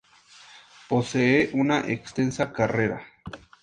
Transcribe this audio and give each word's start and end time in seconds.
Posee 0.89 1.51
una 1.53 1.81
extensa 1.87 2.51
carrera. 2.51 3.05